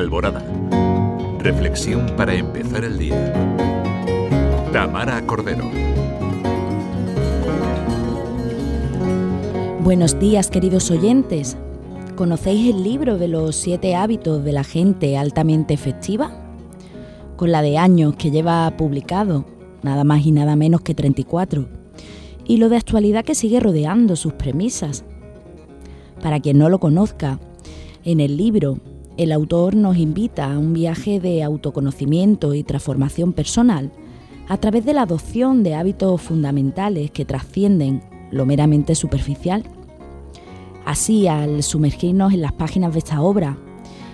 Alborada. 0.00 0.42
Reflexión 1.40 2.06
para 2.16 2.34
empezar 2.34 2.84
el 2.84 2.98
día. 2.98 3.34
Tamara 4.72 5.20
Cordero. 5.26 5.70
Buenos 9.80 10.18
días, 10.18 10.48
queridos 10.48 10.90
oyentes. 10.90 11.58
¿Conocéis 12.16 12.74
el 12.74 12.82
libro 12.82 13.18
de 13.18 13.28
los 13.28 13.56
siete 13.56 13.94
hábitos 13.94 14.42
de 14.42 14.52
la 14.52 14.64
gente 14.64 15.18
altamente 15.18 15.74
efectiva? 15.74 16.30
Con 17.36 17.52
la 17.52 17.60
de 17.60 17.76
años 17.76 18.16
que 18.16 18.30
lleva 18.30 18.74
publicado, 18.78 19.44
nada 19.82 20.04
más 20.04 20.24
y 20.24 20.32
nada 20.32 20.56
menos 20.56 20.80
que 20.80 20.94
34, 20.94 21.68
y 22.46 22.56
lo 22.56 22.70
de 22.70 22.76
actualidad 22.76 23.24
que 23.24 23.34
sigue 23.34 23.60
rodeando 23.60 24.16
sus 24.16 24.32
premisas. 24.32 25.04
Para 26.22 26.40
quien 26.40 26.56
no 26.56 26.70
lo 26.70 26.80
conozca, 26.80 27.38
en 28.02 28.20
el 28.20 28.38
libro 28.38 28.78
el 29.16 29.32
autor 29.32 29.74
nos 29.74 29.96
invita 29.96 30.52
a 30.52 30.58
un 30.58 30.72
viaje 30.72 31.20
de 31.20 31.42
autoconocimiento 31.42 32.54
y 32.54 32.62
transformación 32.62 33.32
personal 33.32 33.92
a 34.48 34.56
través 34.56 34.84
de 34.84 34.94
la 34.94 35.02
adopción 35.02 35.62
de 35.62 35.74
hábitos 35.74 36.20
fundamentales 36.22 37.10
que 37.10 37.24
trascienden 37.24 38.02
lo 38.30 38.46
meramente 38.46 38.94
superficial. 38.94 39.62
Así, 40.84 41.28
al 41.28 41.62
sumergirnos 41.62 42.32
en 42.32 42.40
las 42.40 42.52
páginas 42.52 42.92
de 42.92 42.98
esta 43.00 43.20
obra, 43.20 43.58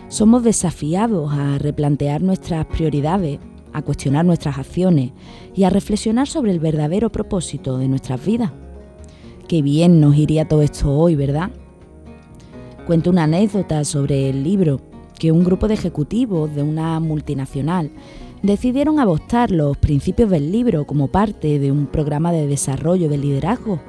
somos 0.08 0.42
desafiados 0.42 1.32
a 1.32 1.58
replantear 1.58 2.22
nuestras 2.22 2.66
prioridades, 2.66 3.38
a 3.72 3.82
cuestionar 3.82 4.24
nuestras 4.24 4.58
acciones 4.58 5.12
y 5.54 5.64
a 5.64 5.70
reflexionar 5.70 6.26
sobre 6.26 6.52
el 6.52 6.60
verdadero 6.60 7.10
propósito 7.10 7.78
de 7.78 7.88
nuestras 7.88 8.24
vidas. 8.24 8.52
Qué 9.48 9.62
bien 9.62 10.00
nos 10.00 10.16
iría 10.16 10.48
todo 10.48 10.62
esto 10.62 10.90
hoy, 10.90 11.14
¿verdad? 11.14 11.50
Cuento 12.86 13.10
una 13.10 13.24
anécdota 13.24 13.84
sobre 13.84 14.28
el 14.28 14.44
libro 14.44 14.80
que 15.18 15.32
un 15.32 15.44
grupo 15.44 15.68
de 15.68 15.74
ejecutivos 15.74 16.54
de 16.54 16.62
una 16.62 17.00
multinacional 17.00 17.90
decidieron 18.42 19.00
adoptar 19.00 19.50
los 19.50 19.76
principios 19.76 20.30
del 20.30 20.52
libro 20.52 20.86
como 20.86 21.08
parte 21.08 21.58
de 21.58 21.72
un 21.72 21.86
programa 21.86 22.32
de 22.32 22.46
desarrollo 22.46 23.08
del 23.08 23.22
liderazgo. 23.22 23.80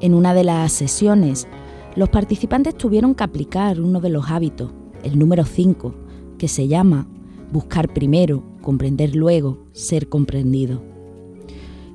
En 0.00 0.14
una 0.14 0.34
de 0.34 0.44
las 0.44 0.72
sesiones, 0.72 1.46
los 1.94 2.08
participantes 2.08 2.76
tuvieron 2.76 3.14
que 3.14 3.24
aplicar 3.24 3.80
uno 3.80 4.00
de 4.00 4.08
los 4.08 4.30
hábitos, 4.30 4.72
el 5.02 5.18
número 5.18 5.44
5, 5.44 5.94
que 6.38 6.48
se 6.48 6.68
llama 6.68 7.06
buscar 7.52 7.92
primero, 7.92 8.42
comprender 8.62 9.14
luego, 9.14 9.66
ser 9.72 10.08
comprendido. 10.08 10.82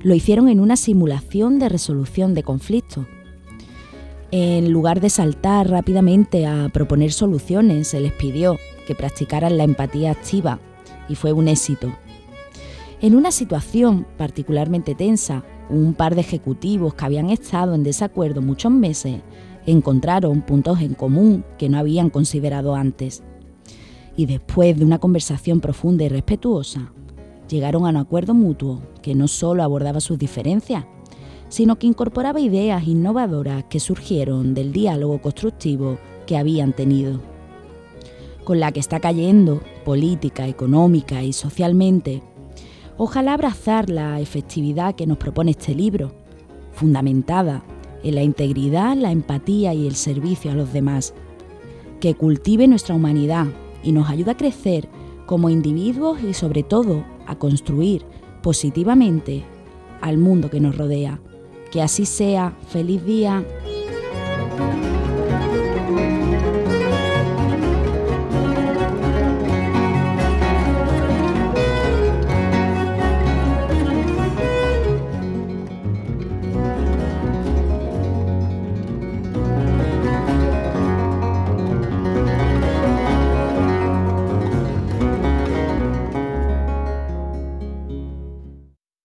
Lo 0.00 0.14
hicieron 0.14 0.48
en 0.48 0.60
una 0.60 0.76
simulación 0.76 1.58
de 1.58 1.68
resolución 1.68 2.34
de 2.34 2.44
conflictos 2.44 3.06
en 4.30 4.72
lugar 4.72 5.00
de 5.00 5.10
saltar 5.10 5.70
rápidamente 5.70 6.46
a 6.46 6.68
proponer 6.68 7.12
soluciones, 7.12 7.88
se 7.88 8.00
les 8.00 8.12
pidió 8.12 8.58
que 8.86 8.94
practicaran 8.94 9.56
la 9.56 9.64
empatía 9.64 10.10
activa 10.10 10.60
y 11.08 11.14
fue 11.14 11.32
un 11.32 11.48
éxito. 11.48 11.94
En 13.00 13.14
una 13.14 13.30
situación 13.30 14.06
particularmente 14.16 14.94
tensa, 14.94 15.44
un 15.70 15.94
par 15.94 16.14
de 16.14 16.20
ejecutivos 16.20 16.94
que 16.94 17.04
habían 17.04 17.30
estado 17.30 17.74
en 17.74 17.84
desacuerdo 17.84 18.42
muchos 18.42 18.72
meses 18.72 19.20
encontraron 19.66 20.42
puntos 20.42 20.80
en 20.80 20.94
común 20.94 21.44
que 21.58 21.68
no 21.68 21.78
habían 21.78 22.10
considerado 22.10 22.74
antes. 22.74 23.22
Y 24.16 24.26
después 24.26 24.76
de 24.78 24.84
una 24.84 24.98
conversación 24.98 25.60
profunda 25.60 26.04
y 26.04 26.08
respetuosa, 26.08 26.92
llegaron 27.48 27.86
a 27.86 27.90
un 27.90 27.96
acuerdo 27.96 28.34
mutuo 28.34 28.82
que 29.02 29.14
no 29.14 29.28
solo 29.28 29.62
abordaba 29.62 30.00
sus 30.00 30.18
diferencias, 30.18 30.84
sino 31.48 31.78
que 31.78 31.86
incorporaba 31.86 32.40
ideas 32.40 32.86
innovadoras 32.86 33.64
que 33.64 33.80
surgieron 33.80 34.54
del 34.54 34.72
diálogo 34.72 35.20
constructivo 35.20 35.98
que 36.26 36.36
habían 36.36 36.72
tenido. 36.72 37.20
Con 38.44 38.60
la 38.60 38.72
que 38.72 38.80
está 38.80 39.00
cayendo, 39.00 39.62
política, 39.84 40.46
económica 40.46 41.22
y 41.22 41.32
socialmente, 41.32 42.22
ojalá 42.96 43.34
abrazar 43.34 43.90
la 43.90 44.20
efectividad 44.20 44.94
que 44.94 45.06
nos 45.06 45.18
propone 45.18 45.52
este 45.52 45.74
libro, 45.74 46.12
fundamentada 46.72 47.62
en 48.02 48.14
la 48.14 48.22
integridad, 48.22 48.96
la 48.96 49.10
empatía 49.10 49.74
y 49.74 49.86
el 49.86 49.96
servicio 49.96 50.50
a 50.50 50.54
los 50.54 50.72
demás, 50.72 51.14
que 52.00 52.14
cultive 52.14 52.68
nuestra 52.68 52.94
humanidad 52.94 53.46
y 53.82 53.92
nos 53.92 54.08
ayude 54.08 54.32
a 54.32 54.36
crecer 54.36 54.88
como 55.26 55.50
individuos 55.50 56.22
y 56.22 56.32
sobre 56.32 56.62
todo 56.62 57.04
a 57.26 57.36
construir 57.36 58.04
positivamente 58.42 59.44
al 60.00 60.16
mundo 60.16 60.48
que 60.48 60.60
nos 60.60 60.76
rodea. 60.76 61.20
Que 61.70 61.82
así 61.82 62.06
sea. 62.06 62.54
Feliz 62.68 63.04
día. 63.04 63.44